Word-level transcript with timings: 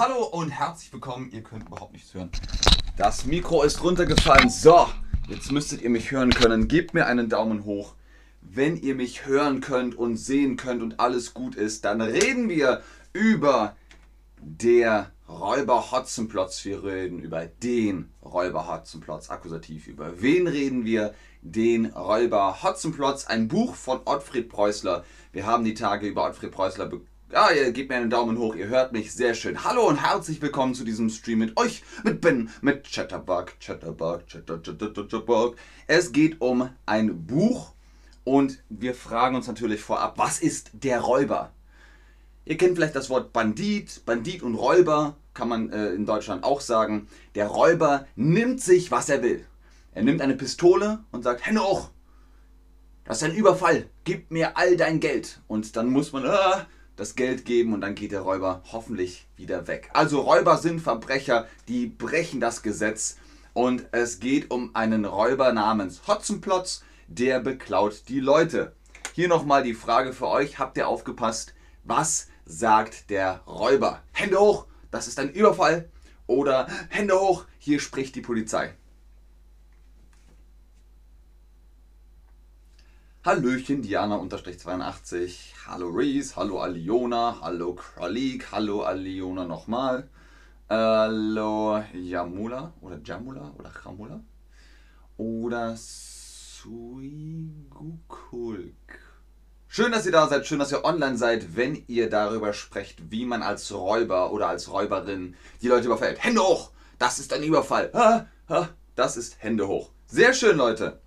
Hallo 0.00 0.24
und 0.24 0.48
herzlich 0.48 0.90
willkommen. 0.94 1.30
Ihr 1.30 1.42
könnt 1.42 1.66
überhaupt 1.66 1.92
nichts 1.92 2.14
hören. 2.14 2.30
Das 2.96 3.26
Mikro 3.26 3.64
ist 3.64 3.84
runtergefallen. 3.84 4.48
So, 4.48 4.88
jetzt 5.28 5.52
müsstet 5.52 5.82
ihr 5.82 5.90
mich 5.90 6.10
hören 6.10 6.30
können. 6.30 6.68
Gebt 6.68 6.94
mir 6.94 7.04
einen 7.04 7.28
Daumen 7.28 7.66
hoch. 7.66 7.96
Wenn 8.40 8.78
ihr 8.78 8.94
mich 8.94 9.26
hören 9.26 9.60
könnt 9.60 9.94
und 9.94 10.16
sehen 10.16 10.56
könnt 10.56 10.82
und 10.82 11.00
alles 11.00 11.34
gut 11.34 11.54
ist, 11.54 11.84
dann 11.84 12.00
reden 12.00 12.48
wir 12.48 12.80
über 13.12 13.76
der 14.40 15.10
Räuber 15.28 15.92
Hotzenplotz. 15.92 16.64
Wir 16.64 16.82
reden 16.82 17.18
über 17.18 17.44
den 17.44 18.08
Räuber 18.22 18.68
Hotzenplotz. 18.68 19.28
Akkusativ. 19.28 19.86
Über 19.86 20.22
wen 20.22 20.46
reden 20.46 20.86
wir? 20.86 21.12
Den 21.42 21.84
Räuber 21.84 22.62
Hotzenplotz. 22.62 23.26
Ein 23.26 23.48
Buch 23.48 23.74
von 23.74 24.00
Ottfried 24.06 24.48
Preußler. 24.48 25.04
Wir 25.32 25.44
haben 25.44 25.62
die 25.62 25.74
Tage 25.74 26.06
über 26.06 26.24
Ottfried 26.24 26.52
Preußler. 26.52 26.90
Ja, 27.32 27.52
ihr 27.52 27.70
gebt 27.70 27.90
mir 27.90 27.96
einen 27.96 28.10
Daumen 28.10 28.38
hoch, 28.38 28.56
ihr 28.56 28.66
hört 28.66 28.90
mich 28.90 29.12
sehr 29.12 29.34
schön. 29.34 29.62
Hallo 29.62 29.86
und 29.86 30.02
herzlich 30.02 30.42
willkommen 30.42 30.74
zu 30.74 30.82
diesem 30.82 31.08
Stream 31.10 31.38
mit 31.38 31.56
euch, 31.56 31.84
mit 32.02 32.20
Ben, 32.20 32.50
mit 32.60 32.82
Chatterbug, 32.82 33.52
Chatterbug, 33.60 34.26
Chatter, 34.26 34.60
Chatter, 34.60 34.90
Chatterbug. 34.92 35.54
Es 35.86 36.10
geht 36.10 36.40
um 36.40 36.70
ein 36.86 37.26
Buch 37.26 37.72
und 38.24 38.60
wir 38.68 38.96
fragen 38.96 39.36
uns 39.36 39.46
natürlich 39.46 39.80
vorab, 39.80 40.18
was 40.18 40.40
ist 40.40 40.72
der 40.72 41.02
Räuber? 41.02 41.52
Ihr 42.46 42.56
kennt 42.56 42.74
vielleicht 42.74 42.96
das 42.96 43.10
Wort 43.10 43.32
Bandit, 43.32 44.04
Bandit 44.04 44.42
und 44.42 44.56
Räuber, 44.56 45.14
kann 45.32 45.50
man 45.50 45.70
äh, 45.70 45.90
in 45.90 46.06
Deutschland 46.06 46.42
auch 46.42 46.60
sagen. 46.60 47.06
Der 47.36 47.46
Räuber 47.46 48.08
nimmt 48.16 48.60
sich, 48.60 48.90
was 48.90 49.08
er 49.08 49.22
will. 49.22 49.46
Er 49.92 50.02
nimmt 50.02 50.20
eine 50.20 50.34
Pistole 50.34 51.04
und 51.12 51.22
sagt, 51.22 51.46
Hände 51.46 51.62
hoch, 51.62 51.90
das 53.04 53.18
ist 53.18 53.22
ein 53.22 53.36
Überfall, 53.36 53.88
gib 54.02 54.32
mir 54.32 54.56
all 54.56 54.76
dein 54.76 54.98
Geld. 54.98 55.40
Und 55.46 55.76
dann 55.76 55.90
muss 55.90 56.12
man, 56.12 56.24
äh, 56.24 56.64
das 57.00 57.14
Geld 57.14 57.46
geben 57.46 57.72
und 57.72 57.80
dann 57.80 57.94
geht 57.94 58.12
der 58.12 58.20
Räuber 58.20 58.62
hoffentlich 58.72 59.26
wieder 59.34 59.66
weg. 59.66 59.88
Also 59.94 60.20
Räuber 60.20 60.58
sind 60.58 60.80
Verbrecher, 60.80 61.48
die 61.66 61.86
brechen 61.86 62.40
das 62.40 62.62
Gesetz 62.62 63.16
und 63.54 63.86
es 63.90 64.20
geht 64.20 64.50
um 64.50 64.76
einen 64.76 65.06
Räuber 65.06 65.54
namens 65.54 66.02
Hotzenplotz, 66.06 66.84
der 67.08 67.40
beklaut 67.40 68.02
die 68.08 68.20
Leute. 68.20 68.74
Hier 69.14 69.28
nochmal 69.28 69.62
die 69.62 69.72
Frage 69.72 70.12
für 70.12 70.28
euch, 70.28 70.58
habt 70.58 70.76
ihr 70.76 70.88
aufgepasst, 70.88 71.54
was 71.84 72.28
sagt 72.44 73.08
der 73.08 73.40
Räuber? 73.46 74.02
Hände 74.12 74.38
hoch, 74.38 74.66
das 74.90 75.08
ist 75.08 75.18
ein 75.18 75.32
Überfall 75.32 75.88
oder 76.26 76.68
Hände 76.90 77.18
hoch, 77.18 77.46
hier 77.58 77.80
spricht 77.80 78.14
die 78.14 78.20
Polizei. 78.20 78.74
Hallöchen, 83.22 83.82
Diana-82. 83.82 85.52
Hallo 85.66 85.90
Reese, 85.90 86.36
hallo 86.36 86.62
Aliona, 86.62 87.36
hallo 87.42 87.74
Kralik, 87.74 88.50
hallo 88.50 88.80
Aliona 88.82 89.44
nochmal. 89.44 90.08
Hallo 90.70 91.84
Jamula 91.92 92.72
oder 92.80 92.98
Jamula 93.04 93.52
oder 93.58 93.70
Jamula 93.84 94.20
oder 95.18 95.76
Suigukulk. 95.76 96.72
Schön, 99.68 99.92
dass 99.92 100.06
ihr 100.06 100.12
da 100.12 100.26
seid, 100.26 100.46
schön, 100.46 100.58
dass 100.58 100.72
ihr 100.72 100.82
online 100.86 101.18
seid, 101.18 101.54
wenn 101.54 101.84
ihr 101.88 102.08
darüber 102.08 102.54
sprecht, 102.54 103.10
wie 103.10 103.26
man 103.26 103.42
als 103.42 103.70
Räuber 103.70 104.32
oder 104.32 104.48
als 104.48 104.72
Räuberin 104.72 105.36
die 105.60 105.68
Leute 105.68 105.88
überfällt. 105.88 106.24
Hände 106.24 106.40
hoch! 106.40 106.70
Das 106.98 107.18
ist 107.18 107.34
ein 107.34 107.42
Überfall. 107.42 108.30
Das 108.94 109.18
ist 109.18 109.42
Hände 109.42 109.68
hoch. 109.68 109.90
Sehr 110.06 110.32
schön, 110.32 110.56
Leute. 110.56 111.02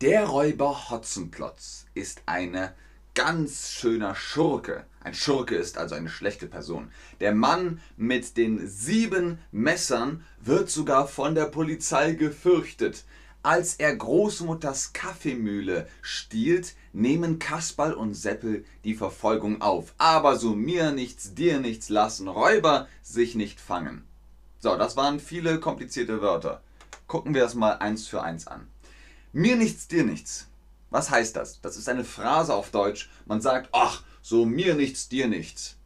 Der 0.00 0.26
Räuber 0.26 0.90
Hotzenplotz 0.90 1.86
ist 1.92 2.22
eine 2.24 2.72
ganz 3.16 3.72
schöner 3.72 4.14
Schurke. 4.14 4.84
Ein 5.02 5.12
Schurke 5.12 5.56
ist 5.56 5.76
also 5.76 5.96
eine 5.96 6.08
schlechte 6.08 6.46
Person. 6.46 6.92
Der 7.18 7.34
Mann 7.34 7.80
mit 7.96 8.36
den 8.36 8.68
sieben 8.68 9.40
Messern 9.50 10.24
wird 10.40 10.70
sogar 10.70 11.08
von 11.08 11.34
der 11.34 11.46
Polizei 11.46 12.12
gefürchtet. 12.12 13.06
Als 13.42 13.74
er 13.74 13.96
Großmutters 13.96 14.92
Kaffeemühle 14.92 15.88
stiehlt, 16.00 16.76
nehmen 16.92 17.40
Kasperl 17.40 17.92
und 17.92 18.14
Seppel 18.14 18.64
die 18.84 18.94
Verfolgung 18.94 19.62
auf. 19.62 19.94
Aber 19.98 20.36
so 20.36 20.54
mir 20.54 20.92
nichts, 20.92 21.34
dir 21.34 21.58
nichts 21.58 21.88
lassen 21.88 22.28
Räuber 22.28 22.86
sich 23.02 23.34
nicht 23.34 23.58
fangen. 23.58 24.04
So, 24.60 24.76
das 24.76 24.96
waren 24.96 25.18
viele 25.18 25.58
komplizierte 25.58 26.22
Wörter. 26.22 26.62
Gucken 27.08 27.34
wir 27.34 27.42
das 27.42 27.56
mal 27.56 27.78
eins 27.78 28.06
für 28.06 28.22
eins 28.22 28.46
an. 28.46 28.68
Mir 29.32 29.56
nichts, 29.56 29.88
dir 29.88 30.04
nichts. 30.04 30.46
Was 30.90 31.10
heißt 31.10 31.36
das? 31.36 31.60
Das 31.60 31.76
ist 31.76 31.88
eine 31.88 32.04
Phrase 32.04 32.54
auf 32.54 32.70
Deutsch. 32.70 33.10
Man 33.26 33.40
sagt, 33.40 33.68
ach, 33.72 34.02
so 34.22 34.46
mir 34.46 34.74
nichts, 34.74 35.08
dir 35.08 35.28
nichts. 35.28 35.76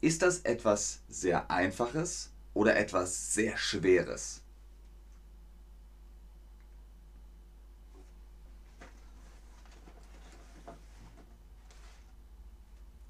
Ist 0.00 0.22
das 0.22 0.40
etwas 0.40 1.00
sehr 1.08 1.50
Einfaches 1.50 2.30
oder 2.54 2.76
etwas 2.76 3.34
sehr 3.34 3.56
Schweres? 3.56 4.40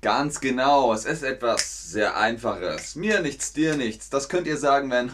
Ganz 0.00 0.40
genau, 0.40 0.92
es 0.92 1.04
ist 1.04 1.22
etwas 1.22 1.90
sehr 1.90 2.16
Einfaches. 2.16 2.96
Mir 2.96 3.20
nichts, 3.20 3.52
dir 3.52 3.76
nichts. 3.76 4.10
Das 4.10 4.28
könnt 4.28 4.46
ihr 4.46 4.56
sagen, 4.56 4.90
wenn 4.90 5.12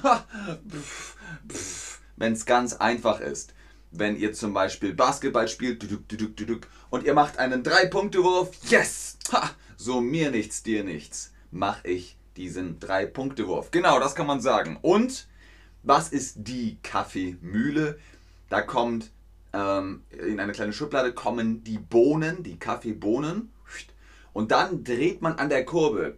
es 2.33 2.47
ganz 2.47 2.75
einfach 2.75 3.21
ist 3.21 3.53
wenn 3.91 4.17
ihr 4.17 4.33
zum 4.33 4.53
Beispiel 4.53 4.95
Basketball 4.95 5.49
spielt 5.49 5.87
und 6.91 7.05
ihr 7.05 7.15
macht 7.15 7.39
einen 7.39 7.63
Drei-Punkte-Wurf, 7.63 8.51
yes! 8.69 9.19
Ha! 9.33 9.51
So 9.77 10.01
mir 10.01 10.31
nichts, 10.31 10.63
dir 10.63 10.85
nichts, 10.85 11.33
mache 11.51 11.89
ich 11.89 12.17
diesen 12.37 12.81
Drei-Punkte-Wurf. 12.81 13.71
Genau, 13.71 14.01
das 14.01 14.15
kann 14.15 14.27
man 14.27 14.41
sagen. 14.41 14.79
Und 14.83 15.29
was 15.83 16.09
ist 16.09 16.37
die 16.39 16.79
Kaffeemühle? 16.83 17.99
Da 18.49 18.63
kommt 18.63 19.11
ähm, 19.53 20.05
in 20.11 20.41
eine 20.41 20.53
kleine 20.53 20.73
Schublade 20.73 21.13
kommen 21.13 21.65
die 21.65 21.79
Bohnen, 21.79 22.43
die 22.43 22.59
Kaffeebohnen. 22.59 23.53
Und 24.33 24.51
dann 24.51 24.85
dreht 24.85 25.23
man 25.23 25.35
an 25.35 25.49
der 25.49 25.65
Kurbel. 25.65 26.17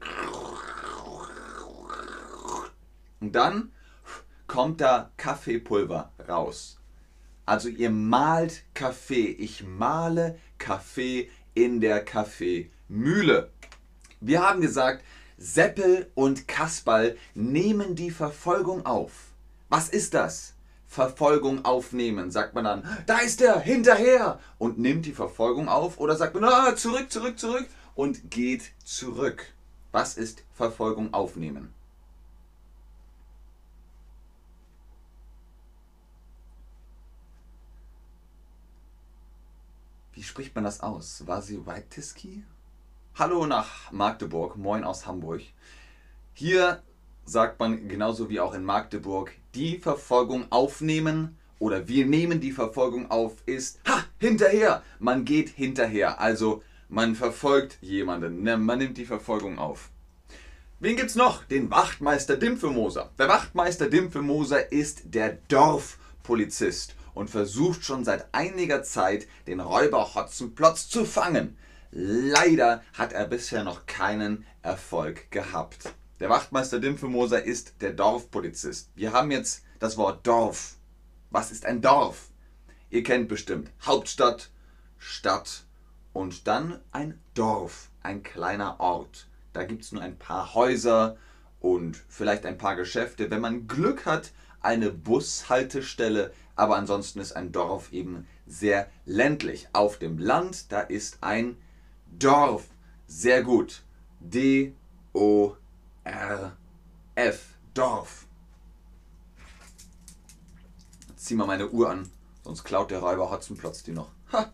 Und 3.21 3.33
dann 3.33 3.73
kommt 4.47 4.81
da 4.81 5.13
Kaffeepulver 5.17 6.13
raus. 6.29 6.80
Also 7.51 7.69
ihr 7.69 7.91
malt 7.91 8.63
Kaffee. 8.75 9.27
Ich 9.27 9.65
male 9.65 10.39
Kaffee 10.59 11.29
in 11.53 11.81
der 11.81 12.05
Kaffeemühle. 12.05 13.51
Wir 14.21 14.41
haben 14.49 14.61
gesagt, 14.61 15.03
Seppel 15.37 16.09
und 16.15 16.47
Kasperl 16.47 17.17
nehmen 17.35 17.97
die 17.97 18.13
Verfolgung 18.13 18.87
auf. 18.87 19.33
Was 19.69 19.89
ist 19.89 20.15
das? 20.15 20.55
Verfolgung 20.87 21.65
aufnehmen. 21.65 22.31
Sagt 22.31 22.55
man 22.55 22.63
dann, 22.63 23.03
da 23.07 23.19
ist 23.19 23.43
er, 23.43 23.59
hinterher 23.59 24.39
und 24.59 24.79
nimmt 24.79 25.05
die 25.05 25.13
Verfolgung 25.13 25.69
auf 25.69 25.99
oder 25.99 26.15
sagt 26.15 26.37
man, 26.37 26.45
ah, 26.45 26.77
zurück, 26.77 27.11
zurück, 27.11 27.37
zurück 27.37 27.67
und 27.97 28.31
geht 28.31 28.63
zurück. 28.85 29.45
Was 29.91 30.17
ist 30.17 30.45
Verfolgung 30.55 31.13
aufnehmen? 31.13 31.75
Wie 40.21 40.25
spricht 40.25 40.55
man 40.55 40.65
das 40.65 40.81
aus? 40.81 41.23
Vasi 41.27 41.59
Waitiski? 41.65 42.43
Hallo 43.15 43.47
nach 43.47 43.91
Magdeburg, 43.91 44.59
moin 44.59 44.85
aus 44.85 45.07
Hamburg. 45.07 45.41
Hier 46.35 46.83
sagt 47.25 47.59
man 47.59 47.89
genauso 47.89 48.29
wie 48.29 48.39
auch 48.39 48.53
in 48.53 48.63
Magdeburg, 48.63 49.33
die 49.55 49.79
Verfolgung 49.79 50.45
aufnehmen 50.53 51.39
oder 51.59 51.89
wir 51.89 52.05
nehmen 52.05 52.39
die 52.39 52.53
Verfolgung 52.53 53.11
auf 53.11 53.33
ist, 53.47 53.81
ha, 53.89 54.05
hinterher. 54.19 54.83
Man 54.99 55.25
geht 55.25 55.49
hinterher, 55.49 56.21
also 56.21 56.63
man 56.91 57.15
verfolgt 57.15 57.79
jemanden, 57.81 58.43
ne, 58.43 58.59
man 58.59 58.79
nimmt 58.79 58.99
die 58.99 59.07
Verfolgung 59.07 59.59
auf. 59.59 59.89
Wen 60.81 60.97
gibt's 60.97 61.15
noch? 61.15 61.45
Den 61.45 61.71
Wachtmeister 61.71 62.37
Dimpfelmoser. 62.37 63.09
Der 63.19 63.29
Wachtmeister 63.29 63.89
Dimpfelmoser 63.89 64.71
ist 64.71 65.15
der 65.15 65.39
Dorfpolizist 65.49 66.95
und 67.21 67.29
versucht 67.29 67.85
schon 67.85 68.03
seit 68.03 68.33
einiger 68.33 68.83
Zeit, 68.83 69.29
den 69.47 69.61
Räuber 69.61 70.15
Hotzenplotz 70.15 70.89
zu 70.89 71.05
fangen. 71.05 71.59
Leider 71.91 72.83
hat 72.95 73.13
er 73.13 73.27
bisher 73.27 73.63
noch 73.63 73.85
keinen 73.85 74.47
Erfolg 74.63 75.31
gehabt. 75.31 75.93
Der 76.19 76.31
Wachtmeister 76.31 76.81
Dimpfelmoser 76.81 77.45
ist 77.45 77.75
der 77.83 77.93
Dorfpolizist. 77.93 78.89
Wir 78.95 79.13
haben 79.13 79.31
jetzt 79.31 79.65
das 79.81 79.99
Wort 79.99 80.27
Dorf. 80.27 80.77
Was 81.29 81.51
ist 81.53 81.67
ein 81.67 81.83
Dorf? 81.83 82.31
Ihr 82.89 83.03
kennt 83.03 83.29
bestimmt 83.29 83.71
Hauptstadt, 83.85 84.49
Stadt 84.97 85.65
und 86.15 86.49
dann 86.49 86.81
ein 86.91 87.21
Dorf, 87.35 87.91
ein 88.03 88.23
kleiner 88.23 88.81
Ort. 88.81 89.29
Da 89.53 89.65
gibt 89.65 89.85
es 89.85 89.93
nur 89.93 90.01
ein 90.01 90.17
paar 90.17 90.55
Häuser 90.55 91.19
und 91.61 92.03
vielleicht 92.09 92.47
ein 92.47 92.57
paar 92.57 92.77
Geschäfte. 92.77 93.31
Wenn 93.31 93.43
man 93.43 93.69
Glück 93.69 94.07
hat, 94.07 94.31
eine 94.63 94.91
Bushaltestelle, 94.91 96.33
aber 96.61 96.77
ansonsten 96.77 97.21
ist 97.21 97.33
ein 97.33 97.53
Dorf 97.53 97.91
eben 97.91 98.29
sehr 98.47 98.87
ländlich. 99.07 99.69
Auf 99.73 99.99
dem 99.99 100.19
Land, 100.19 100.71
da 100.71 100.81
ist 100.81 101.17
ein 101.23 101.57
Dorf. 102.07 102.69
Sehr 103.07 103.43
gut. 103.43 103.83
D-O-R-F. 104.21 104.75
Dorf. 107.73 108.27
Jetzt 111.09 111.25
zieh 111.25 111.35
mal 111.35 111.47
meine 111.47 111.71
Uhr 111.71 111.89
an, 111.89 112.11
sonst 112.45 112.65
klaut 112.65 112.91
der 112.91 112.99
Räuber 112.99 113.31
Hotzenplotz 113.31 113.83
die 113.83 113.93
noch. 113.93 114.11
Ha. 114.33 114.53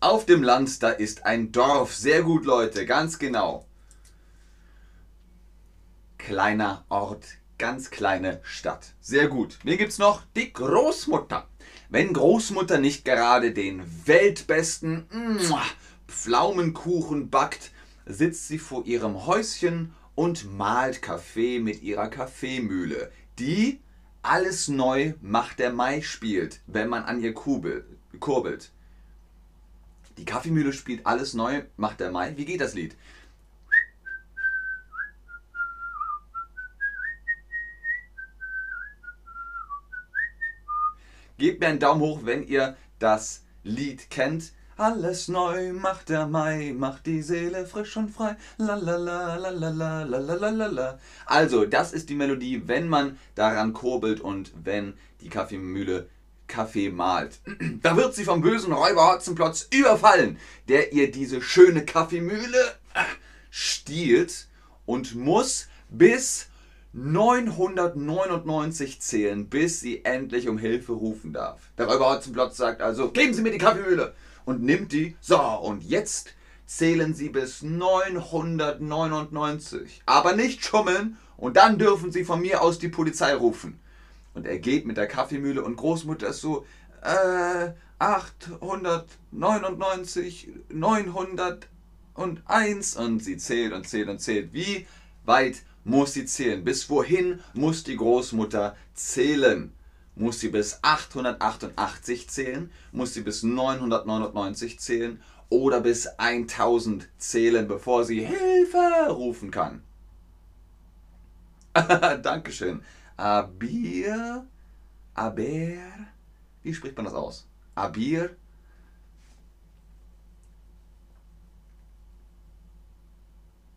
Auf 0.00 0.24
dem 0.24 0.42
Land, 0.42 0.82
da 0.82 0.88
ist 0.88 1.26
ein 1.26 1.52
Dorf. 1.52 1.94
Sehr 1.94 2.22
gut, 2.22 2.46
Leute, 2.46 2.86
ganz 2.86 3.18
genau. 3.18 3.66
Kleiner 6.16 6.86
Ort, 6.88 7.26
ganz 7.58 7.90
kleine 7.90 8.40
Stadt. 8.42 8.94
Sehr 9.00 9.28
gut. 9.28 9.58
Mir 9.64 9.76
gibt's 9.76 9.98
noch 9.98 10.22
die 10.36 10.52
Großmutter. 10.52 11.48
Wenn 11.88 12.12
Großmutter 12.12 12.78
nicht 12.78 13.04
gerade 13.04 13.52
den 13.52 13.82
weltbesten 14.06 15.06
Pflaumenkuchen 16.08 17.30
backt, 17.30 17.70
sitzt 18.06 18.48
sie 18.48 18.58
vor 18.58 18.84
ihrem 18.86 19.26
Häuschen 19.26 19.94
und 20.14 20.56
malt 20.56 21.02
Kaffee 21.02 21.58
mit 21.60 21.82
ihrer 21.82 22.08
Kaffeemühle, 22.08 23.10
die 23.38 23.80
alles 24.22 24.68
neu 24.68 25.14
macht 25.20 25.58
der 25.58 25.72
Mai 25.72 26.00
spielt, 26.02 26.60
wenn 26.66 26.88
man 26.88 27.04
an 27.04 27.20
ihr 27.20 27.34
kurbelt. 27.34 27.84
Die 30.16 30.24
Kaffeemühle 30.24 30.72
spielt 30.72 31.06
alles 31.06 31.34
neu, 31.34 31.62
macht 31.76 32.00
der 32.00 32.10
Mai. 32.10 32.36
Wie 32.36 32.44
geht 32.44 32.60
das 32.60 32.74
Lied? 32.74 32.96
Gebt 41.38 41.60
mir 41.60 41.68
einen 41.68 41.78
Daumen 41.78 42.00
hoch, 42.00 42.20
wenn 42.24 42.46
ihr 42.46 42.76
das 42.98 43.42
Lied 43.62 44.10
kennt. 44.10 44.52
Alles 44.76 45.28
neu 45.28 45.72
macht 45.72 46.08
der 46.08 46.26
Mai, 46.26 46.74
macht 46.76 47.06
die 47.06 47.22
Seele 47.22 47.66
frisch 47.66 47.96
und 47.96 48.10
frei. 48.10 48.36
La 48.58 48.74
Also, 51.26 51.64
das 51.64 51.92
ist 51.92 52.08
die 52.08 52.14
Melodie, 52.14 52.62
wenn 52.66 52.88
man 52.88 53.18
daran 53.34 53.72
kurbelt 53.72 54.20
und 54.20 54.52
wenn 54.64 54.94
die 55.20 55.28
Kaffeemühle 55.28 56.08
Kaffee 56.46 56.90
malt. 56.90 57.38
Da 57.82 57.96
wird 57.96 58.14
sie 58.14 58.24
vom 58.24 58.40
bösen 58.40 58.72
Räuber 58.72 59.12
Hotzenplotz 59.12 59.68
überfallen, 59.72 60.38
der 60.68 60.92
ihr 60.92 61.10
diese 61.10 61.40
schöne 61.40 61.84
Kaffeemühle 61.84 62.74
äh, 62.94 63.02
stiehlt 63.50 64.46
und 64.86 65.14
muss 65.14 65.68
bis 65.88 66.48
999 66.94 69.00
zählen, 69.00 69.48
bis 69.48 69.80
sie 69.80 70.04
endlich 70.04 70.48
um 70.48 70.58
Hilfe 70.58 70.92
rufen 70.92 71.32
darf. 71.32 71.72
Der 71.76 71.86
Räuber 71.86 72.14
Hotzenplotz 72.14 72.56
sagt 72.56 72.80
also, 72.80 73.10
geben 73.10 73.34
Sie 73.34 73.42
mir 73.42 73.50
die 73.50 73.58
Kaffeemühle 73.58 74.14
und 74.44 74.62
nimmt 74.62 74.92
die. 74.92 75.16
So, 75.20 75.40
und 75.40 75.82
jetzt 75.82 76.34
zählen 76.66 77.12
Sie 77.12 77.30
bis 77.30 77.62
999. 77.62 80.02
Aber 80.06 80.36
nicht 80.36 80.64
schummeln 80.64 81.16
und 81.36 81.56
dann 81.56 81.78
dürfen 81.78 82.12
Sie 82.12 82.22
von 82.24 82.40
mir 82.40 82.62
aus 82.62 82.78
die 82.78 82.86
Polizei 82.88 83.34
rufen. 83.34 83.80
Und 84.32 84.46
er 84.46 84.58
geht 84.58 84.86
mit 84.86 84.96
der 84.96 85.08
Kaffeemühle 85.08 85.64
und 85.64 85.74
Großmutter 85.76 86.28
ist 86.28 86.40
so, 86.40 86.64
äh, 87.02 87.72
899, 87.98 90.48
901 90.68 92.96
und 92.96 93.22
sie 93.22 93.36
zählt 93.36 93.72
und 93.72 93.88
zählt 93.88 94.08
und 94.08 94.20
zählt. 94.20 94.52
Wie 94.52 94.86
weit 95.24 95.62
muss 95.84 96.14
sie 96.14 96.24
zählen? 96.24 96.64
Bis 96.64 96.88
wohin 96.90 97.40
muss 97.52 97.84
die 97.84 97.96
Großmutter 97.96 98.76
zählen? 98.94 99.72
Muss 100.16 100.40
sie 100.40 100.48
bis 100.48 100.78
888 100.82 102.28
zählen? 102.28 102.70
Muss 102.92 103.14
sie 103.14 103.22
bis 103.22 103.42
999 103.42 104.80
zählen? 104.80 105.22
Oder 105.50 105.80
bis 105.80 106.06
1000 106.06 107.08
zählen, 107.18 107.68
bevor 107.68 108.04
sie 108.04 108.24
Hilfe 108.24 109.08
rufen 109.10 109.50
kann? 109.50 109.82
Dankeschön. 112.22 112.82
Abir, 113.16 114.46
Aber, 115.14 115.42
wie 116.62 116.74
spricht 116.74 116.96
man 116.96 117.04
das 117.04 117.14
aus? 117.14 117.46
Abir, 117.74 118.36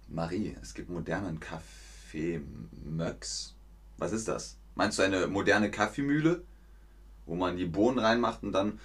Marie, 0.08 0.56
es 0.62 0.74
gibt 0.74 0.90
modernen 0.90 1.40
Kaffee 1.40 1.87
Möx. 2.14 3.56
Was 3.98 4.12
ist 4.12 4.28
das? 4.28 4.58
Meinst 4.76 5.00
du 5.00 5.04
eine 5.04 5.28
moderne 5.28 5.72
Kaffeemühle, 5.72 6.44
wo 7.26 7.36
man 7.36 7.58
die 7.58 7.66
Bohnen 7.66 8.00
reinmacht 8.00 8.44
und 8.44 8.52
dann 8.52 8.80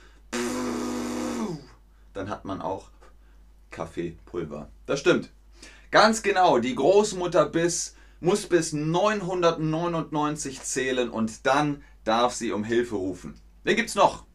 dann 2.13 2.29
hat 2.29 2.45
man 2.45 2.61
auch 2.61 2.91
Kaffeepulver. 3.71 4.71
Das 4.87 5.01
stimmt. 5.01 5.31
Ganz 5.91 6.23
genau, 6.23 6.59
die 6.59 6.75
Großmutter 6.75 7.47
bis 7.47 7.97
muss 8.21 8.47
bis 8.47 8.73
999 8.73 10.63
zählen 10.63 11.11
und 11.11 11.45
dann 11.47 11.83
darf 12.05 12.35
sie 12.35 12.53
um 12.53 12.63
Hilfe 12.65 12.95
rufen. 12.95 13.35
Wer 13.65 13.75
gibt's 13.75 13.97
noch? 13.97 14.27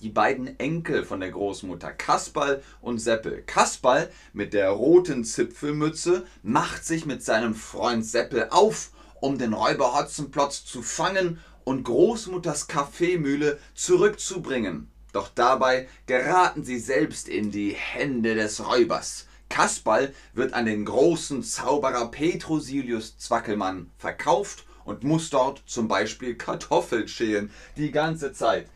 Die 0.00 0.10
beiden 0.10 0.58
Enkel 0.60 1.04
von 1.04 1.20
der 1.20 1.30
Großmutter, 1.30 1.90
Kasperl 1.90 2.62
und 2.82 2.98
Seppel. 2.98 3.42
Kasperl 3.46 4.10
mit 4.34 4.52
der 4.52 4.70
roten 4.70 5.24
Zipfelmütze 5.24 6.26
macht 6.42 6.84
sich 6.84 7.06
mit 7.06 7.22
seinem 7.24 7.54
Freund 7.54 8.04
Seppel 8.04 8.48
auf, 8.50 8.90
um 9.20 9.38
den 9.38 9.54
Räuber 9.54 9.94
Hotzenplotz 9.94 10.66
zu 10.66 10.82
fangen 10.82 11.38
und 11.64 11.84
Großmutters 11.84 12.68
Kaffeemühle 12.68 13.58
zurückzubringen. 13.74 14.90
Doch 15.12 15.30
dabei 15.34 15.88
geraten 16.04 16.62
sie 16.62 16.78
selbst 16.78 17.26
in 17.26 17.50
die 17.50 17.72
Hände 17.72 18.34
des 18.34 18.68
Räubers. 18.68 19.26
Kasperl 19.48 20.12
wird 20.34 20.52
an 20.52 20.66
den 20.66 20.84
großen 20.84 21.42
Zauberer 21.42 22.10
Petrosilius 22.10 23.16
Zwackelmann 23.16 23.90
verkauft 23.96 24.66
und 24.84 25.04
muss 25.04 25.30
dort 25.30 25.62
zum 25.66 25.88
Beispiel 25.88 26.34
Kartoffeln 26.34 27.08
schälen 27.08 27.50
die 27.76 27.90
ganze 27.90 28.34
Zeit. 28.34 28.68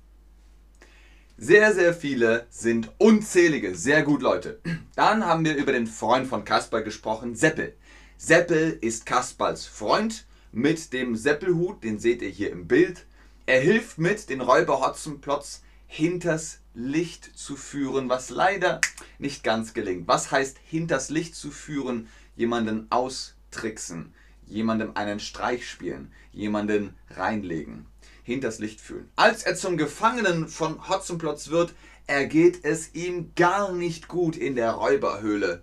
Sehr, 1.42 1.72
sehr 1.72 1.94
viele 1.94 2.46
sind 2.50 2.90
unzählige. 2.98 3.74
Sehr 3.74 4.02
gut, 4.02 4.20
Leute. 4.20 4.60
Dann 4.94 5.24
haben 5.24 5.42
wir 5.42 5.56
über 5.56 5.72
den 5.72 5.86
Freund 5.86 6.26
von 6.26 6.44
Kasper 6.44 6.82
gesprochen, 6.82 7.34
Seppel. 7.34 7.74
Seppel 8.18 8.76
ist 8.82 9.06
Kasperls 9.06 9.64
Freund 9.64 10.26
mit 10.52 10.92
dem 10.92 11.16
Seppelhut, 11.16 11.82
den 11.82 11.98
seht 11.98 12.20
ihr 12.20 12.28
hier 12.28 12.52
im 12.52 12.68
Bild. 12.68 13.06
Er 13.46 13.58
hilft 13.58 13.96
mit, 13.96 14.28
den 14.28 14.42
Räuber 14.42 14.86
Hotzenplotz 14.86 15.62
hinters 15.86 16.58
Licht 16.74 17.30
zu 17.38 17.56
führen, 17.56 18.10
was 18.10 18.28
leider 18.28 18.82
nicht 19.18 19.42
ganz 19.42 19.72
gelingt. 19.72 20.06
Was 20.08 20.30
heißt 20.30 20.58
hinters 20.62 21.08
Licht 21.08 21.34
zu 21.34 21.50
führen? 21.50 22.08
Jemanden 22.36 22.86
austricksen 22.90 24.12
jemandem 24.50 24.92
einen 24.94 25.20
Streich 25.20 25.68
spielen, 25.68 26.12
jemanden 26.32 26.94
reinlegen, 27.10 27.86
hinters 28.22 28.58
Licht 28.58 28.80
führen. 28.80 29.08
Als 29.16 29.42
er 29.42 29.56
zum 29.56 29.76
Gefangenen 29.76 30.48
von 30.48 30.88
Hotzenplotz 30.88 31.48
wird, 31.48 31.74
ergeht 32.06 32.64
es 32.64 32.94
ihm 32.94 33.32
gar 33.36 33.72
nicht 33.72 34.08
gut 34.08 34.36
in 34.36 34.56
der 34.56 34.72
Räuberhöhle. 34.72 35.62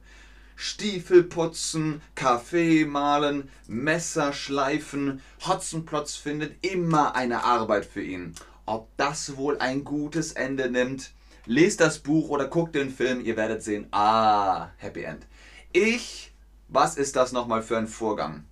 Stiefel 0.55 1.23
putzen, 1.23 2.01
Kaffee 2.15 2.85
mahlen, 2.85 3.49
Messer 3.67 4.33
schleifen, 4.33 5.21
Hotzenplotz 5.47 6.15
findet 6.15 6.65
immer 6.65 7.15
eine 7.15 7.43
Arbeit 7.43 7.85
für 7.85 8.01
ihn. 8.01 8.33
Ob 8.65 8.89
das 8.97 9.37
wohl 9.37 9.59
ein 9.59 9.83
gutes 9.83 10.31
Ende 10.31 10.71
nimmt? 10.71 11.11
Lest 11.45 11.79
das 11.79 11.99
Buch 11.99 12.29
oder 12.29 12.47
guckt 12.47 12.75
den 12.75 12.89
Film, 12.89 13.23
ihr 13.23 13.37
werdet 13.37 13.61
sehen, 13.61 13.87
ah, 13.91 14.69
Happy 14.77 15.03
End. 15.03 15.27
Ich, 15.71 16.33
was 16.67 16.97
ist 16.97 17.15
das 17.15 17.31
nochmal 17.31 17.61
für 17.61 17.77
ein 17.77 17.87
Vorgang? 17.87 18.43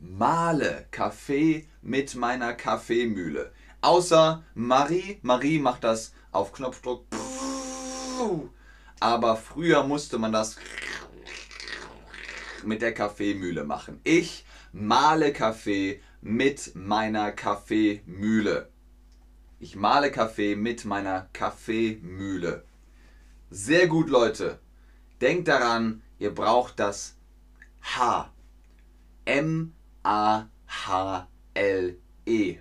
Male 0.00 0.86
Kaffee 0.90 1.68
mit 1.82 2.14
meiner 2.14 2.54
Kaffeemühle. 2.54 3.52
Außer 3.82 4.42
Marie, 4.54 5.18
Marie 5.22 5.58
macht 5.58 5.84
das 5.84 6.14
auf 6.32 6.52
Knopfdruck. 6.52 7.04
Aber 8.98 9.36
früher 9.36 9.84
musste 9.84 10.18
man 10.18 10.32
das 10.32 10.56
mit 12.64 12.80
der 12.80 12.94
Kaffeemühle 12.94 13.64
machen. 13.64 14.00
Ich 14.04 14.46
male 14.72 15.32
Kaffee 15.32 16.00
mit 16.22 16.72
meiner 16.74 17.32
Kaffeemühle. 17.32 18.70
Ich 19.58 19.76
male 19.76 20.10
Kaffee 20.10 20.56
mit 20.56 20.86
meiner 20.86 21.28
Kaffeemühle. 21.34 22.64
Sehr 23.50 23.86
gut, 23.86 24.08
Leute. 24.08 24.60
Denkt 25.20 25.48
daran, 25.48 26.02
ihr 26.18 26.34
braucht 26.34 26.78
das 26.78 27.18
H. 27.82 28.32
M-A-H-L-E. 30.02 30.48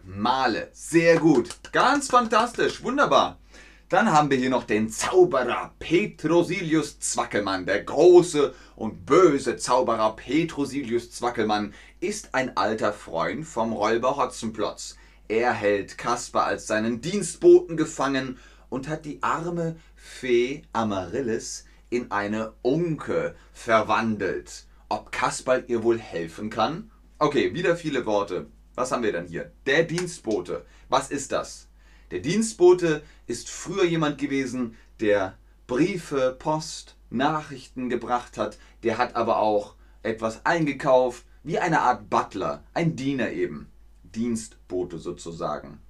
Male. 0.03 0.69
Sehr 0.73 1.19
gut. 1.19 1.49
Ganz 1.71 2.09
fantastisch. 2.09 2.83
Wunderbar. 2.83 3.39
Dann 3.87 4.11
haben 4.11 4.29
wir 4.29 4.37
hier 4.37 4.49
noch 4.49 4.65
den 4.65 4.89
Zauberer 4.89 5.73
Petrosilius 5.79 6.99
Zwackelmann. 6.99 7.65
Der 7.65 7.83
große 7.83 8.53
und 8.75 9.05
böse 9.05 9.55
Zauberer 9.57 10.15
Petrosilius 10.15 11.11
Zwackelmann 11.11 11.73
ist 11.99 12.35
ein 12.35 12.57
alter 12.57 12.93
Freund 12.93 13.45
vom 13.47 13.71
Räuber 13.73 14.17
Hotzenplotz. 14.17 14.97
Er 15.27 15.53
hält 15.53 15.97
Kasper 15.97 16.43
als 16.43 16.67
seinen 16.67 17.01
Dienstboten 17.01 17.77
gefangen 17.77 18.37
und 18.69 18.87
hat 18.89 19.05
die 19.05 19.23
arme 19.23 19.77
Fee 19.95 20.63
Amaryllis 20.73 21.65
in 21.89 22.11
eine 22.11 22.53
Unke 22.61 23.33
verwandelt. 23.53 24.65
Ob 24.89 25.11
Kasperl 25.11 25.63
ihr 25.67 25.83
wohl 25.83 25.99
helfen 25.99 26.49
kann? 26.49 26.91
Okay, 27.21 27.53
wieder 27.53 27.75
viele 27.75 28.05
Worte. 28.05 28.47
Was 28.75 28.93
haben 28.93 29.03
wir 29.03 29.11
denn 29.11 29.27
hier? 29.27 29.51
Der 29.65 29.83
Dienstbote. 29.83 30.65
Was 30.87 31.11
ist 31.11 31.33
das? 31.33 31.67
Der 32.11 32.19
Dienstbote 32.19 33.03
ist 33.27 33.49
früher 33.49 33.83
jemand 33.83 34.17
gewesen, 34.17 34.77
der 35.01 35.37
Briefe, 35.67 36.33
Post, 36.39 36.95
Nachrichten 37.09 37.89
gebracht 37.89 38.37
hat. 38.37 38.57
Der 38.83 38.97
hat 38.97 39.17
aber 39.17 39.39
auch 39.39 39.75
etwas 40.01 40.45
eingekauft, 40.45 41.25
wie 41.43 41.59
eine 41.59 41.81
Art 41.81 42.09
Butler, 42.09 42.63
ein 42.73 42.95
Diener 42.95 43.31
eben. 43.31 43.69
Dienstbote 44.03 44.97
sozusagen. 44.97 45.81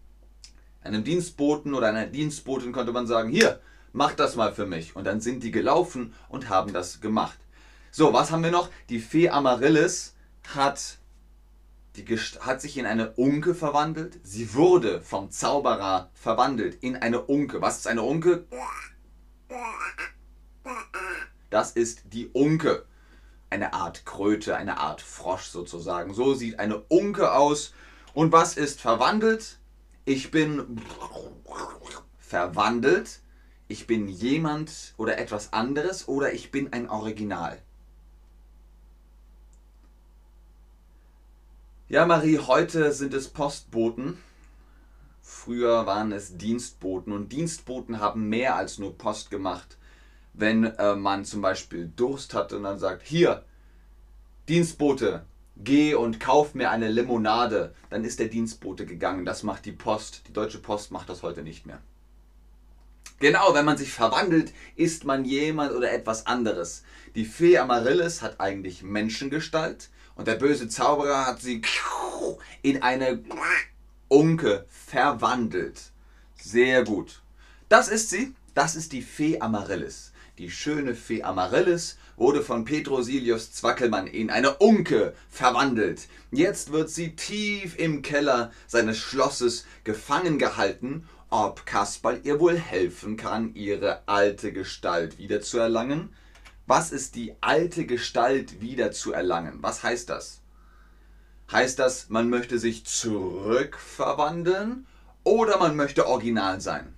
Einem 0.81 1.03
Dienstboten 1.03 1.75
oder 1.75 1.89
einer 1.89 2.07
Dienstbotin 2.07 2.71
konnte 2.71 2.91
man 2.91 3.05
sagen, 3.05 3.29
hier, 3.29 3.59
mach 3.93 4.15
das 4.15 4.35
mal 4.35 4.51
für 4.51 4.65
mich. 4.65 4.95
Und 4.95 5.05
dann 5.05 5.21
sind 5.21 5.43
die 5.43 5.51
gelaufen 5.51 6.15
und 6.27 6.49
haben 6.49 6.73
das 6.73 7.01
gemacht. 7.01 7.37
So, 7.91 8.13
was 8.13 8.31
haben 8.31 8.43
wir 8.43 8.51
noch? 8.51 8.69
Die 8.89 8.99
Fee 8.99 9.29
Amaryllis 9.29 10.15
hat 10.55 10.98
die 11.95 12.05
hat 12.39 12.61
sich 12.61 12.77
in 12.77 12.85
eine 12.85 13.11
Unke 13.13 13.55
verwandelt. 13.55 14.19
Sie 14.23 14.53
wurde 14.53 15.01
vom 15.01 15.31
Zauberer 15.31 16.11
verwandelt 16.13 16.83
in 16.83 16.95
eine 16.95 17.21
Unke. 17.21 17.61
Was 17.61 17.79
ist 17.79 17.87
eine 17.87 18.03
Unke? 18.03 18.45
Das 21.49 21.71
ist 21.71 22.03
die 22.13 22.27
Unke. 22.27 22.85
Eine 23.49 23.73
Art 23.73 24.05
Kröte, 24.05 24.55
eine 24.55 24.77
Art 24.77 25.01
Frosch 25.01 25.45
sozusagen. 25.45 26.13
So 26.13 26.35
sieht 26.35 26.59
eine 26.59 26.79
Unke 26.79 27.33
aus. 27.33 27.73
Und 28.13 28.31
was 28.31 28.55
ist 28.55 28.79
verwandelt? 28.81 29.59
Ich 30.05 30.31
bin 30.31 30.81
verwandelt. 32.17 33.21
Ich 33.67 33.87
bin 33.87 34.07
jemand 34.07 34.93
oder 34.97 35.17
etwas 35.17 35.53
anderes 35.53 36.07
oder 36.07 36.33
ich 36.33 36.51
bin 36.51 36.73
ein 36.73 36.89
Original. 36.89 37.61
Ja, 41.91 42.05
Marie, 42.05 42.37
heute 42.37 42.91
sind 42.93 43.15
es 43.15 43.29
Postboten. 43.29 44.19
Früher 45.23 45.87
waren 45.87 46.11
es 46.11 46.37
Dienstboten 46.37 47.11
und 47.11 47.31
Dienstboten 47.31 47.99
haben 47.99 48.29
mehr 48.29 48.55
als 48.55 48.77
nur 48.77 48.95
Post 48.95 49.31
gemacht. 49.31 49.75
Wenn 50.33 50.65
äh, 50.65 50.95
man 50.95 51.25
zum 51.25 51.41
Beispiel 51.41 51.91
Durst 51.95 52.35
hatte 52.35 52.57
und 52.57 52.63
dann 52.63 52.77
sagt, 52.77 53.01
hier, 53.01 53.43
Dienstbote, 54.47 55.25
geh 55.57 55.95
und 55.95 56.19
kauf 56.19 56.53
mir 56.53 56.69
eine 56.69 56.89
Limonade, 56.89 57.73
dann 57.89 58.03
ist 58.03 58.19
der 58.19 58.27
Dienstbote 58.27 58.85
gegangen. 58.85 59.25
Das 59.25 59.41
macht 59.41 59.65
die 59.65 59.71
Post. 59.71 60.27
Die 60.27 60.33
Deutsche 60.33 60.59
Post 60.59 60.91
macht 60.91 61.09
das 61.09 61.23
heute 61.23 61.41
nicht 61.41 61.65
mehr. 61.65 61.81
Genau, 63.17 63.55
wenn 63.55 63.65
man 63.65 63.77
sich 63.77 63.91
verwandelt, 63.91 64.53
ist 64.75 65.05
man 65.05 65.25
jemand 65.25 65.71
oder 65.71 65.91
etwas 65.91 66.27
anderes. 66.27 66.83
Die 67.15 67.25
Fee 67.25 67.57
Amaryllis 67.57 68.21
hat 68.21 68.39
eigentlich 68.39 68.83
Menschengestalt 68.83 69.89
und 70.19 70.27
der 70.27 70.35
böse 70.35 70.67
Zauberer 70.67 71.25
hat 71.25 71.41
sie 71.41 71.61
in 72.61 72.83
eine 72.83 73.23
Unke 74.09 74.65
verwandelt. 74.67 75.93
Sehr 76.35 76.83
gut. 76.83 77.21
Das 77.69 77.87
ist 77.87 78.09
sie. 78.09 78.33
Das 78.53 78.75
ist 78.75 78.91
die 78.91 79.01
Fee 79.01 79.39
Amaryllis. 79.39 80.11
Die 80.37 80.51
schöne 80.51 80.93
Fee 80.93 81.23
Amaryllis 81.23 81.97
wurde 82.17 82.41
von 82.41 82.65
Petrosilius 82.65 83.53
Zwackelmann 83.53 84.07
in 84.07 84.29
eine 84.29 84.57
Unke 84.57 85.13
verwandelt. 85.29 86.09
Jetzt 86.31 86.73
wird 86.73 86.89
sie 86.89 87.15
tief 87.15 87.79
im 87.79 88.01
Keller 88.01 88.51
seines 88.67 88.97
Schlosses 88.97 89.65
gefangen 89.85 90.37
gehalten, 90.37 91.07
ob 91.29 91.65
Kasperl 91.65 92.19
ihr 92.23 92.41
wohl 92.41 92.57
helfen 92.57 93.15
kann, 93.15 93.55
ihre 93.55 94.05
alte 94.05 94.51
Gestalt 94.51 95.17
wiederzuerlangen. 95.17 96.09
Was 96.69 96.91
ist 96.91 97.15
die 97.15 97.35
alte 97.41 97.87
Gestalt 97.87 98.61
wieder 98.61 98.91
zu 98.91 99.11
erlangen? 99.11 99.57
Was 99.63 99.81
heißt 99.81 100.07
das? 100.07 100.41
Heißt 101.51 101.79
das, 101.79 102.09
man 102.09 102.29
möchte 102.29 102.59
sich 102.59 102.85
zurückverwandeln 102.85 104.85
oder 105.23 105.57
man 105.57 105.75
möchte 105.75 106.05
original 106.05 106.61
sein? 106.61 106.93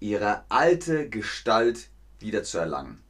Ihre 0.00 0.44
alte 0.48 1.08
Gestalt 1.08 1.88
wieder 2.18 2.42
zu 2.42 2.58
erlangen. 2.58 3.00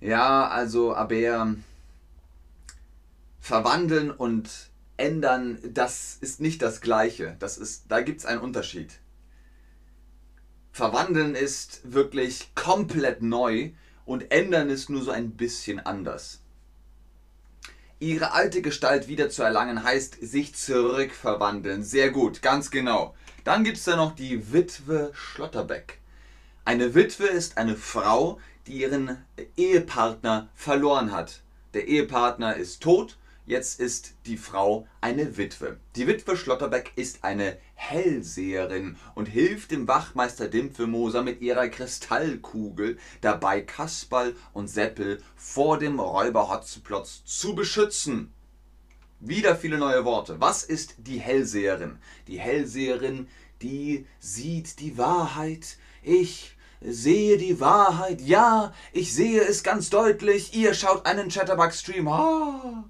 Ja, 0.00 0.48
also, 0.48 0.96
aber 0.96 1.54
verwandeln 3.38 4.10
und 4.10 4.70
ändern, 4.96 5.60
das 5.72 6.16
ist 6.20 6.40
nicht 6.40 6.62
das 6.62 6.80
Gleiche. 6.80 7.36
Das 7.38 7.58
ist, 7.58 7.92
da 7.92 8.00
gibt 8.00 8.18
es 8.18 8.26
einen 8.26 8.40
Unterschied. 8.40 8.98
Verwandeln 10.72 11.34
ist 11.34 11.80
wirklich 11.84 12.54
komplett 12.54 13.20
neu 13.20 13.72
und 14.06 14.32
ändern 14.32 14.70
ist 14.70 14.88
nur 14.88 15.02
so 15.02 15.10
ein 15.10 15.32
bisschen 15.32 15.80
anders. 15.80 16.40
Ihre 18.00 18.32
alte 18.32 18.62
Gestalt 18.62 19.06
wieder 19.06 19.28
zu 19.28 19.42
erlangen 19.42 19.84
heißt 19.84 20.16
sich 20.22 20.54
zurückverwandeln. 20.54 21.84
Sehr 21.84 22.10
gut, 22.10 22.40
ganz 22.40 22.70
genau. 22.70 23.14
Dann 23.44 23.64
gibt 23.64 23.76
es 23.76 23.84
da 23.84 23.96
noch 23.96 24.14
die 24.14 24.52
Witwe 24.52 25.12
Schlotterbeck. 25.12 25.98
Eine 26.64 26.94
Witwe 26.94 27.26
ist 27.26 27.58
eine 27.58 27.76
Frau, 27.76 28.40
die 28.66 28.80
ihren 28.80 29.22
Ehepartner 29.56 30.48
verloren 30.54 31.12
hat. 31.12 31.42
Der 31.74 31.86
Ehepartner 31.86 32.56
ist 32.56 32.82
tot 32.82 33.18
Jetzt 33.44 33.80
ist 33.80 34.14
die 34.26 34.36
Frau 34.36 34.86
eine 35.00 35.36
Witwe. 35.36 35.80
Die 35.96 36.06
Witwe 36.06 36.36
Schlotterbeck 36.36 36.92
ist 36.94 37.24
eine 37.24 37.58
Hellseherin 37.74 38.96
und 39.16 39.26
hilft 39.26 39.72
dem 39.72 39.88
Wachmeister 39.88 40.46
Dimpfelmoser 40.46 41.24
mit 41.24 41.40
ihrer 41.40 41.68
Kristallkugel 41.68 42.98
dabei, 43.20 43.60
Kasperl 43.60 44.36
und 44.52 44.68
Seppel 44.68 45.20
vor 45.34 45.78
dem 45.78 45.98
Räuber 45.98 46.50
Hotzenplotz 46.50 47.24
zu 47.24 47.56
beschützen. 47.56 48.32
Wieder 49.18 49.56
viele 49.56 49.78
neue 49.78 50.04
Worte. 50.04 50.40
Was 50.40 50.62
ist 50.62 50.94
die 50.98 51.18
Hellseherin? 51.18 51.98
Die 52.28 52.38
Hellseherin, 52.38 53.26
die 53.60 54.06
sieht 54.20 54.78
die 54.78 54.96
Wahrheit. 54.98 55.78
Ich 56.02 56.56
sehe 56.80 57.38
die 57.38 57.58
Wahrheit. 57.58 58.20
Ja, 58.20 58.72
ich 58.92 59.12
sehe 59.12 59.40
es 59.42 59.64
ganz 59.64 59.90
deutlich. 59.90 60.54
Ihr 60.54 60.74
schaut 60.74 61.06
einen 61.06 61.28
Chatterbug-Stream. 61.28 62.06
Ah. 62.06 62.84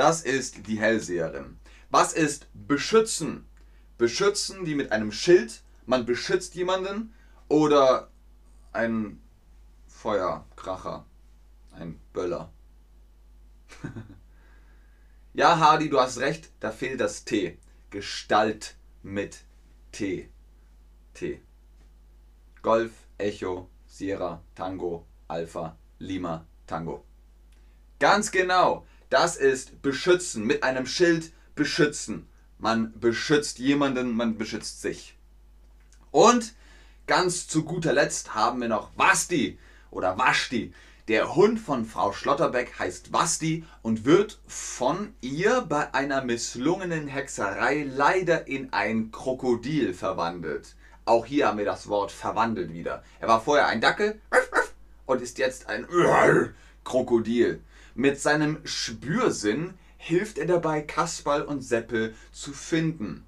Das 0.00 0.22
ist 0.22 0.66
die 0.66 0.80
Hellseherin. 0.80 1.58
Was 1.90 2.14
ist 2.14 2.46
beschützen? 2.54 3.46
Beschützen 3.98 4.64
wie 4.64 4.74
mit 4.74 4.92
einem 4.92 5.12
Schild. 5.12 5.60
Man 5.84 6.06
beschützt 6.06 6.54
jemanden 6.54 7.12
oder 7.48 8.08
ein 8.72 9.20
Feuerkracher, 9.88 11.04
ein 11.72 12.00
Böller. 12.14 12.50
ja, 15.34 15.58
Hardy, 15.58 15.90
du 15.90 16.00
hast 16.00 16.16
recht, 16.16 16.50
da 16.60 16.70
fehlt 16.70 16.98
das 16.98 17.26
T. 17.26 17.58
Gestalt 17.90 18.76
mit 19.02 19.44
T. 19.92 20.30
T. 21.12 21.42
Golf, 22.62 22.92
Echo, 23.18 23.68
Sierra, 23.86 24.42
Tango, 24.54 25.04
Alpha, 25.28 25.76
Lima, 25.98 26.46
Tango. 26.66 27.04
Ganz 27.98 28.30
genau. 28.30 28.86
Das 29.10 29.36
ist 29.36 29.82
beschützen. 29.82 30.44
Mit 30.44 30.62
einem 30.62 30.86
Schild 30.86 31.32
beschützen. 31.54 32.28
Man 32.58 32.98
beschützt 32.98 33.58
jemanden, 33.58 34.16
man 34.16 34.38
beschützt 34.38 34.80
sich. 34.80 35.16
Und 36.10 36.54
ganz 37.06 37.48
zu 37.48 37.64
guter 37.64 37.92
Letzt 37.92 38.34
haben 38.34 38.60
wir 38.60 38.68
noch 38.68 38.90
Wasti 38.96 39.58
oder 39.90 40.16
Wasti. 40.16 40.72
Der 41.08 41.34
Hund 41.34 41.58
von 41.58 41.84
Frau 41.86 42.12
Schlotterbeck 42.12 42.78
heißt 42.78 43.12
Wasti 43.12 43.64
und 43.82 44.04
wird 44.04 44.38
von 44.46 45.12
ihr 45.20 45.62
bei 45.62 45.92
einer 45.92 46.22
misslungenen 46.22 47.08
Hexerei 47.08 47.84
leider 47.90 48.46
in 48.46 48.72
ein 48.72 49.10
Krokodil 49.10 49.92
verwandelt. 49.92 50.76
Auch 51.04 51.26
hier 51.26 51.48
haben 51.48 51.58
wir 51.58 51.64
das 51.64 51.88
Wort 51.88 52.12
verwandelt 52.12 52.72
wieder. 52.72 53.02
Er 53.18 53.26
war 53.26 53.40
vorher 53.40 53.66
ein 53.66 53.80
Dackel 53.80 54.20
und 55.06 55.20
ist 55.20 55.38
jetzt 55.38 55.68
ein 55.68 55.84
Krokodil. 56.84 57.60
Mit 58.00 58.18
seinem 58.18 58.66
Spürsinn 58.66 59.74
hilft 59.98 60.38
er 60.38 60.46
dabei, 60.46 60.80
Kasperl 60.80 61.42
und 61.42 61.60
Seppel 61.60 62.14
zu 62.32 62.54
finden. 62.54 63.26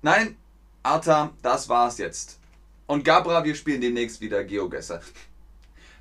Nein, 0.00 0.38
Arta, 0.82 1.34
das 1.42 1.68
war's 1.68 1.98
jetzt. 1.98 2.38
Und 2.86 3.04
Gabra, 3.04 3.44
wir 3.44 3.54
spielen 3.54 3.82
demnächst 3.82 4.22
wieder 4.22 4.42
Geogesser. 4.42 5.02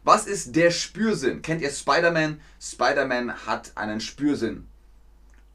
Was 0.06 0.28
ist 0.28 0.56
der 0.56 0.72
Spürsinn? 0.72 1.42
Kennt 1.42 1.62
ihr 1.62 1.72
Spider-Man? 1.72 2.40
Spider-Man 2.62 3.46
hat 3.46 3.76
einen 3.76 4.00
Spürsinn. 4.00 4.68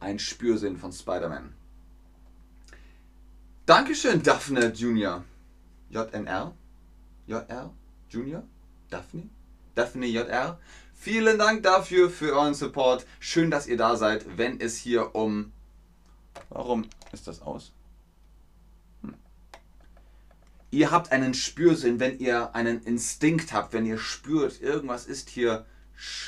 Ein 0.00 0.18
Spürsinn 0.18 0.76
von 0.76 0.92
Spider-Man. 0.92 1.54
Dankeschön, 3.64 4.22
Daphne 4.22 4.70
Junior. 4.74 5.24
JNR? 5.88 6.54
JR? 7.26 7.72
Junior? 8.10 8.42
Daphne? 8.90 9.30
Daphne 9.74 10.08
JR? 10.08 10.58
Vielen 11.02 11.38
Dank 11.38 11.62
dafür, 11.62 12.10
für 12.10 12.34
euren 12.34 12.52
Support. 12.52 13.06
Schön, 13.20 13.50
dass 13.50 13.66
ihr 13.66 13.78
da 13.78 13.96
seid, 13.96 14.36
wenn 14.36 14.60
es 14.60 14.76
hier 14.76 15.14
um... 15.14 15.50
Warum 16.50 16.84
ist 17.10 17.26
das 17.26 17.40
aus? 17.40 17.72
Hm. 19.00 19.14
Ihr 20.70 20.90
habt 20.90 21.10
einen 21.10 21.32
Spürsinn, 21.32 22.00
wenn 22.00 22.18
ihr 22.18 22.54
einen 22.54 22.82
Instinkt 22.82 23.54
habt, 23.54 23.72
wenn 23.72 23.86
ihr 23.86 23.96
spürt, 23.96 24.60
irgendwas 24.60 25.06
ist 25.06 25.30
hier 25.30 25.64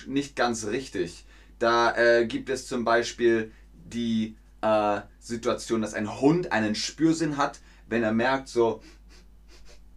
nicht 0.07 0.37
ganz 0.37 0.65
richtig. 0.65 1.27
Da 1.59 1.95
äh, 1.95 2.25
gibt 2.25 2.49
es 2.49 2.67
zum 2.67 2.83
Beispiel 2.83 3.53
die 3.75 4.39
äh, 4.63 5.03
Situation, 5.19 5.83
dass 5.83 5.93
ein 5.93 6.19
Hund 6.19 6.51
einen 6.51 6.75
Spürsinn 6.77 7.37
hat, 7.37 7.61
wenn 7.89 8.03
er 8.03 8.15
merkt, 8.15 8.49
so, 8.49 8.83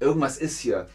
irgendwas 0.01 0.37
ist 0.37 0.59
hier. 0.59 0.89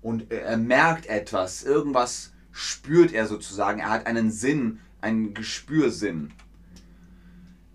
Und 0.00 0.30
er 0.30 0.56
merkt 0.56 1.06
etwas, 1.06 1.64
irgendwas 1.64 2.30
spürt 2.58 3.12
er 3.12 3.26
sozusagen. 3.26 3.80
Er 3.80 3.90
hat 3.90 4.06
einen 4.06 4.32
Sinn, 4.32 4.80
einen 5.00 5.32
Gespürsinn. 5.32 6.32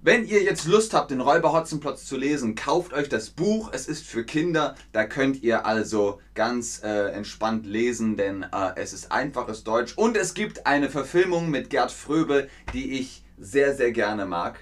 Wenn 0.02 0.28
ihr 0.28 0.44
jetzt 0.44 0.68
Lust 0.68 0.94
habt, 0.94 1.12
den 1.12 1.22
Räuber 1.22 1.54
Hotzenplotz 1.54 2.06
zu 2.06 2.18
lesen, 2.18 2.56
kauft 2.56 2.92
euch 2.92 3.08
das 3.08 3.30
Buch. 3.30 3.70
Es 3.72 3.88
ist 3.88 4.06
für 4.06 4.26
Kinder. 4.26 4.76
Da 4.92 5.06
könnt 5.06 5.42
ihr 5.42 5.66
also 5.66 6.20
ganz 6.36 6.82
äh, 6.84 7.14
entspannt 7.14 7.66
lesen, 7.66 8.18
denn 8.18 8.44
äh, 8.44 8.72
es 8.76 8.92
ist 8.92 9.14
einfaches 9.14 9.64
Deutsch. 9.64 9.94
Und 9.98 10.18
es 10.18 10.34
gibt 10.34 10.68
eine 10.68 10.90
Verfilmung 10.90 11.50
mit 11.50 11.70
Gerd 11.70 11.94
Fröbe, 11.94 12.50
die 12.74 13.00
ich 13.00 13.24
sehr, 13.38 13.74
sehr 13.76 13.94
gerne 13.94 14.26
mag. 14.26 14.60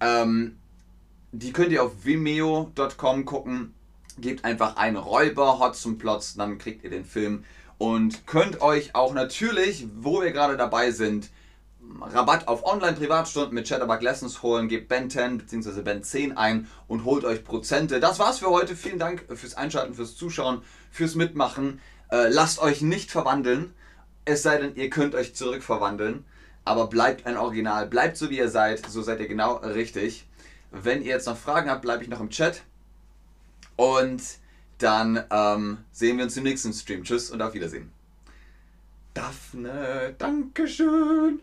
Ähm, 0.00 0.58
die 1.32 1.54
könnt 1.54 1.72
ihr 1.72 1.82
auf 1.82 2.04
vimeo.com 2.04 3.24
gucken. 3.24 3.72
Gebt 4.18 4.44
einfach 4.44 4.76
ein 4.76 4.96
Räuber 4.96 5.60
Hotzenplotz, 5.60 6.34
dann 6.34 6.58
kriegt 6.58 6.84
ihr 6.84 6.90
den 6.90 7.06
Film 7.06 7.44
und 7.78 8.26
könnt 8.26 8.60
euch 8.60 8.94
auch 8.94 9.14
natürlich, 9.14 9.86
wo 9.96 10.20
wir 10.20 10.32
gerade 10.32 10.56
dabei 10.56 10.90
sind, 10.90 11.30
Rabatt 12.00 12.48
auf 12.48 12.64
Online-Privatstunden 12.64 13.54
mit 13.54 13.68
Chatterbug 13.68 14.02
Lessons 14.02 14.42
holen. 14.42 14.68
Gebt 14.68 14.88
Ben 14.88 15.08
10 15.08 15.38
bzw. 15.38 15.82
Ben 15.82 16.02
10 16.02 16.36
ein 16.36 16.68
und 16.86 17.04
holt 17.04 17.24
euch 17.24 17.44
Prozente. 17.44 18.00
Das 18.00 18.18
war's 18.18 18.40
für 18.40 18.50
heute. 18.50 18.76
Vielen 18.76 18.98
Dank 18.98 19.24
fürs 19.34 19.54
Einschalten, 19.54 19.94
fürs 19.94 20.16
Zuschauen, 20.16 20.62
fürs 20.90 21.14
Mitmachen. 21.14 21.80
Äh, 22.10 22.28
lasst 22.28 22.60
euch 22.60 22.82
nicht 22.82 23.10
verwandeln. 23.10 23.72
Es 24.24 24.42
sei 24.42 24.58
denn, 24.58 24.76
ihr 24.76 24.90
könnt 24.90 25.14
euch 25.14 25.34
zurückverwandeln. 25.34 26.24
Aber 26.64 26.88
bleibt 26.88 27.26
ein 27.26 27.36
Original. 27.36 27.86
Bleibt 27.86 28.16
so, 28.16 28.28
wie 28.28 28.38
ihr 28.38 28.50
seid. 28.50 28.84
So 28.88 29.02
seid 29.02 29.20
ihr 29.20 29.28
genau 29.28 29.56
richtig. 29.56 30.26
Wenn 30.70 31.00
ihr 31.00 31.08
jetzt 31.08 31.26
noch 31.26 31.38
Fragen 31.38 31.70
habt, 31.70 31.82
bleibe 31.82 32.02
ich 32.02 32.10
noch 32.10 32.20
im 32.20 32.30
Chat. 32.30 32.62
Und 33.76 34.22
dann 34.78 35.24
ähm, 35.30 35.78
sehen 35.92 36.16
wir 36.16 36.24
uns 36.24 36.36
im 36.36 36.44
nächsten 36.44 36.72
Stream. 36.72 37.04
Tschüss 37.04 37.30
und 37.30 37.42
auf 37.42 37.54
Wiedersehen. 37.54 37.90
Daphne, 39.14 40.14
Dankeschön. 40.18 41.40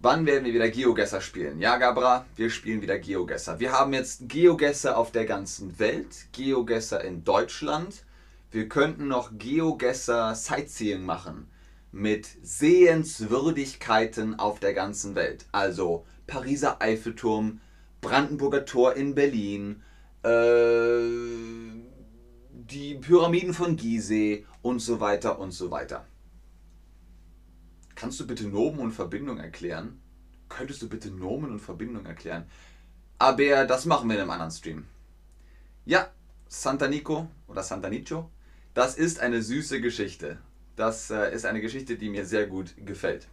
Wann 0.00 0.26
werden 0.26 0.44
wir 0.44 0.54
wieder 0.54 0.68
Geogesser 0.68 1.20
spielen? 1.20 1.60
Ja, 1.60 1.76
Gabra, 1.76 2.24
wir 2.36 2.50
spielen 2.50 2.82
wieder 2.82 3.00
Geogesser. 3.00 3.58
Wir 3.58 3.72
haben 3.72 3.92
jetzt 3.92 4.28
Geogesser 4.28 4.96
auf 4.96 5.10
der 5.10 5.24
ganzen 5.24 5.80
Welt, 5.80 6.26
Geogesser 6.30 7.02
in 7.02 7.24
Deutschland. 7.24 8.04
Wir 8.52 8.68
könnten 8.68 9.08
noch 9.08 9.32
Geogesser 9.36 10.36
Sightseeing 10.36 11.04
machen 11.04 11.50
mit 11.90 12.28
Sehenswürdigkeiten 12.42 14.38
auf 14.38 14.60
der 14.60 14.74
ganzen 14.74 15.16
Welt. 15.16 15.46
Also 15.50 16.06
Pariser 16.28 16.80
Eiffelturm, 16.80 17.60
Brandenburger 18.00 18.64
Tor 18.66 18.94
in 18.94 19.16
Berlin, 19.16 19.82
äh, 20.22 21.00
die 22.50 22.94
Pyramiden 22.94 23.54
von 23.54 23.76
Gizeh 23.76 24.44
und 24.62 24.80
so 24.80 25.00
weiter 25.00 25.38
und 25.38 25.52
so 25.52 25.70
weiter. 25.70 26.06
Kannst 27.94 28.20
du 28.20 28.26
bitte 28.26 28.46
Nomen 28.46 28.78
und 28.78 28.92
Verbindung 28.92 29.38
erklären? 29.38 30.00
Könntest 30.48 30.82
du 30.82 30.88
bitte 30.88 31.10
Nomen 31.10 31.50
und 31.50 31.60
Verbindung 31.60 32.06
erklären? 32.06 32.46
Aber 33.18 33.64
das 33.64 33.86
machen 33.86 34.08
wir 34.08 34.14
in 34.16 34.22
einem 34.22 34.30
anderen 34.30 34.52
Stream. 34.52 34.86
Ja, 35.84 36.10
Santa 36.48 36.88
Nico 36.88 37.28
oder 37.48 37.62
Santa 37.62 37.88
Nicho, 37.88 38.30
das 38.74 38.96
ist 38.96 39.18
eine 39.20 39.42
süße 39.42 39.80
Geschichte. 39.80 40.38
Das 40.76 41.10
äh, 41.10 41.34
ist 41.34 41.44
eine 41.44 41.60
Geschichte, 41.60 41.96
die 41.96 42.08
mir 42.08 42.24
sehr 42.24 42.46
gut 42.46 42.74
gefällt. 42.76 43.26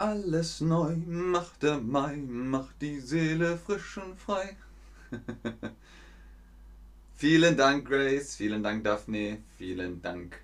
Alles 0.00 0.60
neu 0.60 0.94
macht 1.06 1.64
der 1.64 1.80
Mai, 1.80 2.16
macht 2.18 2.80
die 2.82 3.00
Seele 3.00 3.58
frisch 3.58 3.98
und 3.98 4.16
frei. 4.16 4.56
vielen 7.16 7.56
Dank, 7.56 7.88
Grace, 7.88 8.36
vielen 8.36 8.62
Dank, 8.62 8.84
Daphne, 8.84 9.42
vielen 9.56 10.00
Dank, 10.00 10.40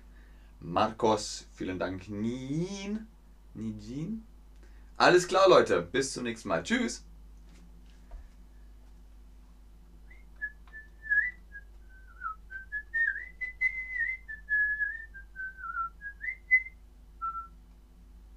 Marcos, 0.59 1.47
vielen 1.53 1.79
Dank, 1.79 2.09
Nien, 2.09 3.07
Nijin. 3.53 4.25
Alles 4.97 5.25
klar, 5.25 5.47
Leute, 5.47 5.83
bis 5.83 6.11
zum 6.11 6.23
nächsten 6.23 6.49
Mal. 6.49 6.61
Tschüss. 6.61 7.05